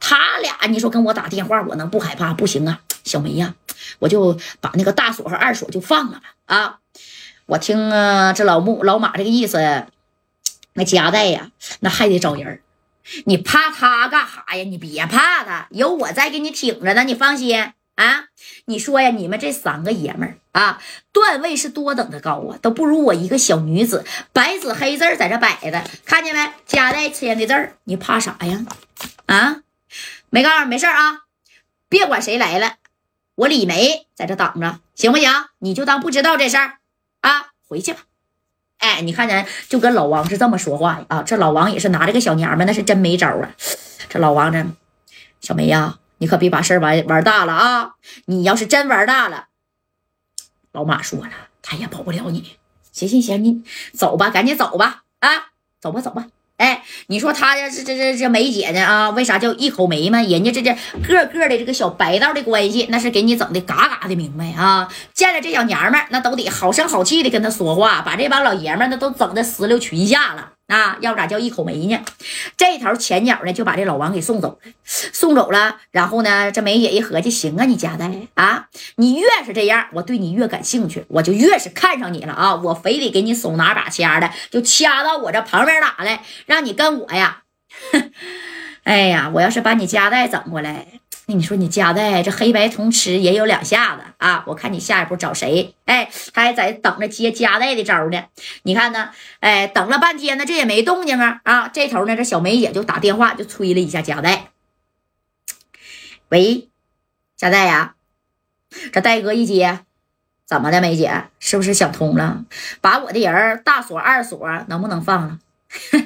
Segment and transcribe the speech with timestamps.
[0.00, 2.34] 他俩你说跟我打电话，我能不害怕？
[2.34, 3.54] 不行啊，小梅呀，
[3.98, 6.22] 我就把那个大锁和二锁就放了吧。
[6.46, 6.78] 啊，
[7.46, 9.86] 我听啊，这老木老马这个意思，
[10.74, 12.60] 那夹带呀，那还得找人
[13.24, 14.64] 你怕他干啥呀？
[14.64, 17.72] 你别怕他，有我在给你挺着呢，你放心。
[17.94, 18.26] 啊，
[18.66, 20.80] 你说呀，你们这三个爷们儿啊，
[21.12, 24.04] 段位是多等的高啊，都不如我一个小女子。
[24.32, 26.52] 白纸黑字在这摆着，看见没？
[26.64, 28.64] 夹带签的字儿，你怕啥呀？
[29.26, 29.56] 啊，
[30.30, 31.24] 没告诉没事啊，
[31.88, 32.76] 别管谁来了，
[33.34, 35.30] 我李梅在这等着，行不行？
[35.58, 36.78] 你就当不知道这事儿
[37.20, 38.00] 啊，回去吧。
[38.78, 41.22] 哎，你看见就跟老王是这么说话啊？
[41.22, 43.50] 这老王也是拿这个小娘们，那是真没招啊。
[44.08, 44.72] 这老王呢，
[45.40, 45.98] 小梅呀。
[46.20, 47.94] 你可别把事儿玩玩大了啊！
[48.24, 49.46] 你要是真玩大了，
[50.72, 51.30] 老马说了，
[51.62, 52.56] 他也保不了你。
[52.90, 56.26] 行行行，你走吧，赶紧走吧，啊，走吧走吧。
[56.58, 59.10] 哎，你说他这这这这梅姐呢啊？
[59.10, 60.20] 为啥叫一口梅嘛？
[60.20, 60.76] 人家这这
[61.06, 64.88] 个个的这个小白道的关系，那是给你整的嘎嘎的明白啊！
[65.14, 70.57] 见了这小娘们那都得好声好气的跟他说话，把这帮老爷们那都整的石榴裙下了。
[70.68, 71.98] 啊，要不咋叫一口梅呢？
[72.56, 75.80] 这头前脚呢就把这老王给送走了，送走了。
[75.90, 82.54] 然后呢，这梅姐一合计，行啊，你家代啊，你越是这样，我对你越感兴趣，我就越是看上你了啊！
[82.56, 87.44] 我非得给你手拿把掐的，就掐到我这旁边打来，让你跟我呀。
[88.84, 90.86] 哎呀，我要是把你家代整过来。
[91.30, 94.44] 那你说你夹带这黑白通吃也有两下子啊！
[94.46, 95.74] 我看你下一步找谁？
[95.84, 98.24] 哎，他还在等着接夹带的招呢。
[98.62, 99.10] 你看呢？
[99.40, 101.42] 哎，等了半天呢，这也没动静啊！
[101.44, 104.52] 啊，这头呢，这小梅姐就打电话就催了一下夹带。
[106.30, 106.70] 喂，
[107.36, 107.96] 夹带呀，
[108.90, 109.80] 这戴哥一接，
[110.46, 110.80] 怎么的？
[110.80, 112.46] 梅姐是不是想通了？
[112.80, 115.38] 把我的人大锁二锁能不能放了？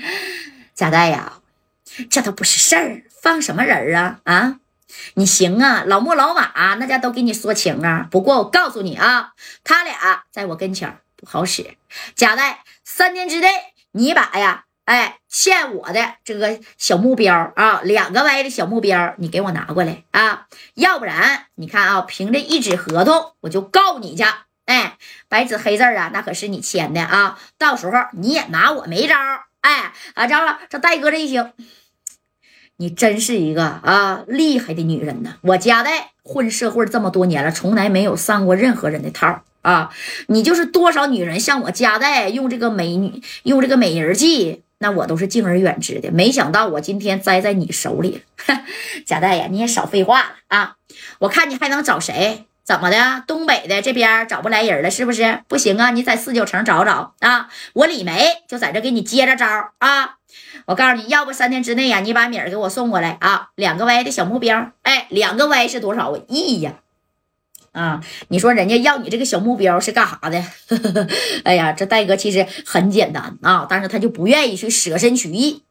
[0.76, 1.40] 夹带呀，
[2.10, 4.20] 这都不是事儿，放什么人啊？
[4.24, 4.60] 啊？
[5.14, 8.06] 你行啊，老莫老马那家都给你说情啊。
[8.10, 9.32] 不过我告诉你啊，
[9.64, 11.76] 他俩在我跟前不好使。
[12.14, 13.48] 贾代，三天之内
[13.92, 20.46] 你把呀，哎，欠我的这个小目标啊，两个歪的小目标，你给我拿过来啊。
[20.74, 24.24] 要不然，你看啊，凭这一纸合同，我就告你去。
[24.66, 24.98] 哎，
[25.28, 27.38] 白纸黑字啊，那可是你签的啊。
[27.56, 29.16] 到时候你也拿我没招。
[29.60, 31.52] 哎，啊，着了，这戴哥这一听。
[32.78, 35.36] 你真是一个啊厉害的女人呢！
[35.40, 39.90] 我家代混社会这么多年了，从来没有上过任何人的套啊！
[40.28, 46.10] 你就是多少女人像我家代用这个美女用这个美人计，那我都是敬而远之的。
[46.10, 48.60] 没想到我今天栽在你手里了，
[49.06, 50.76] 贾代呀，你也少废话了啊！
[51.20, 52.44] 我看你还能找谁？
[52.66, 53.22] 怎么的？
[53.28, 55.44] 东北的这边找不来人了，是不是？
[55.46, 57.48] 不行啊，你在四九城找找啊！
[57.74, 59.46] 我李梅就在这给你接着招
[59.78, 60.16] 啊！
[60.64, 63.50] 我告诉你要不三天之内呀，你把米儿给我送过来啊！
[63.54, 66.80] 两个 Y 的小目标，哎，两个 Y 是多少亿呀？
[67.70, 70.42] 啊，你说人家要你这个小目标是干啥的？
[71.46, 75.62] 哎呀，这戴哥其实很简单啊，但是他就不愿意去舍身取义。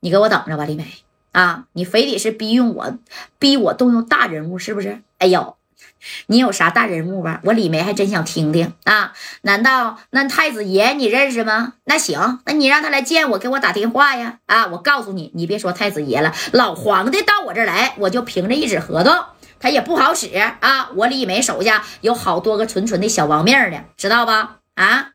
[0.00, 0.86] 你给我等着吧，李梅
[1.32, 1.66] 啊！
[1.74, 2.98] 你非得是逼用我，
[3.38, 5.02] 逼我动用大人物是不是？
[5.18, 5.54] 哎呦！
[6.26, 7.40] 你有啥大人物吧？
[7.44, 9.12] 我李梅还真想听听啊！
[9.42, 11.74] 难道那太子爷你认识吗？
[11.84, 14.38] 那行，那你让他来见我，给我打电话呀！
[14.46, 19.14] 啊，我告诉你，你别说太子爷了，老皇帝到我这儿来，我就凭着一纸合同，
[19.60, 20.90] 他也不好使啊！
[20.96, 24.56] 我李梅手下有好多个纯纯的小亡命呢，知道吧？
[24.74, 25.10] 啊，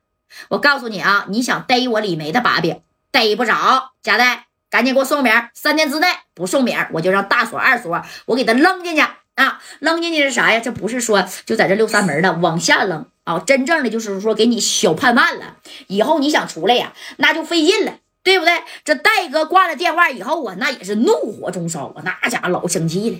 [0.49, 3.91] 我告诉你啊，你想逮我李梅的把柄，逮不着！
[4.01, 9.03] 贾代，赶紧给我送名，三天之内不送名，我就让大锁二锁我给他扔进去。
[9.37, 10.59] 啊，扔进去是啥呀？
[10.59, 18.63] 这不是说就在这六扇门的往下扔啊，真正的就是说给你小判慢了，以后你想出来呀，那就费劲了，对不对？
[18.83, 23.17] 这戴哥挂了电话以后啊，那也是怒火中烧啊，那家伙老生气了。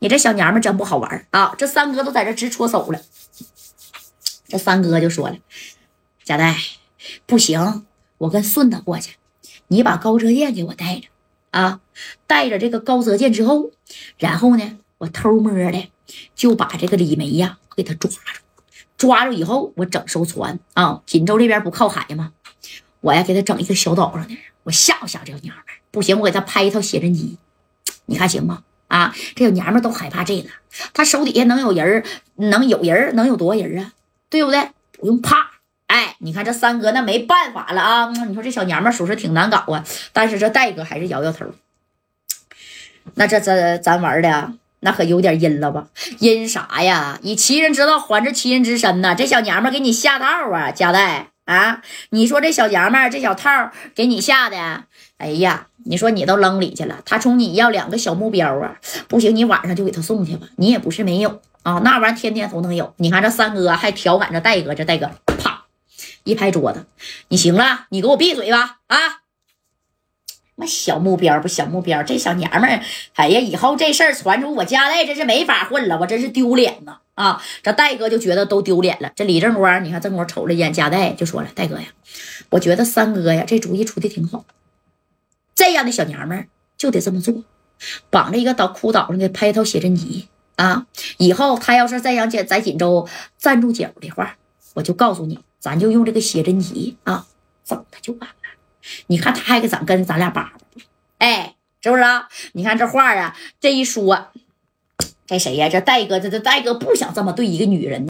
[0.00, 1.54] 你这小娘们真不好玩啊！
[1.56, 3.00] 这三哥都在这直搓手了。
[4.46, 5.36] 这三哥就说了
[6.24, 6.56] ：“贾代，
[7.26, 7.86] 不行，
[8.18, 9.16] 我跟顺子过去，
[9.68, 11.08] 你把高泽剑给我带着
[11.50, 11.80] 啊，
[12.26, 13.70] 带着这个高泽剑之后，
[14.18, 15.90] 然后呢？”我偷摸的
[16.34, 18.18] 就把这个李梅呀给他抓住，
[18.96, 22.32] 抓住以后我整艘船啊，锦州这边不靠海吗？
[23.00, 27.38] 我呀给他整一个小岛上的，我吓唬吓唬这小娘们不行，我给他拍一套写真集，
[28.06, 28.64] 你看行吗？
[28.88, 30.50] 啊，这小娘们都害怕这个，
[30.92, 32.04] 他手底下能有人
[32.34, 33.92] 能有人能有多少人啊？
[34.28, 34.70] 对不对？
[34.92, 35.50] 不用怕。
[35.86, 38.10] 哎，你看这三哥那没办法了啊！
[38.26, 41.46] 你说这小娘们属实挺难搞啊，但是这戴哥还是摇摇头。
[43.14, 44.52] 那这咱咱玩的。
[44.80, 45.88] 那可有点阴了吧？
[46.20, 47.18] 阴啥呀？
[47.22, 49.14] 以其人之道还治其人之身呐！
[49.14, 51.82] 这小娘们给你下套啊，贾代啊！
[52.10, 54.84] 你说这小娘们这小套给你下的，
[55.16, 58.76] 哎呀，你说你都扔里去了，他冲你要两个小目标啊，
[59.08, 60.46] 不行，你晚上就给他送去吧。
[60.56, 62.94] 你也不是没有啊，那玩意天天都能有。
[62.98, 65.64] 你看这三哥还调侃着戴哥，这戴哥啪
[66.22, 66.86] 一拍桌子，
[67.28, 68.96] 你行了，你给我闭嘴吧啊！
[70.60, 72.82] 那小目标不小目标，这小娘们儿，
[73.14, 77.40] 哎呀，以后这事儿传出我家代，真是没法混了，我真是丢脸呐啊！
[77.62, 79.12] 这戴哥就觉得都丢脸了。
[79.14, 81.86] 这李正光，你看正光瞅了一眼家代，就说了：“戴哥呀，
[82.50, 84.44] 我觉得三哥呀，这主意出的挺好。”
[85.54, 87.44] 这样的小娘们儿就得这么做，
[88.10, 90.86] 绑着一个到裤裆上给拍一套写真集啊！
[91.18, 93.08] 以后他要是再想在锦州
[93.38, 94.36] 站住脚的话，
[94.74, 97.26] 我就告诉你，咱就用这个写真集啊，
[97.64, 98.34] 整他就完了。
[99.08, 100.52] 你看他还给咱跟咱俩叭叭，
[101.18, 102.28] 哎，是不是啊？
[102.52, 104.28] 你看这话啊，这一说，
[105.26, 105.68] 这谁呀？
[105.68, 108.08] 这戴哥，这这戴哥不想这么对一个女人。